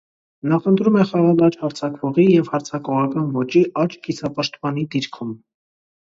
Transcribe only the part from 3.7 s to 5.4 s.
աջ կիսապաշտպանի դիրքում։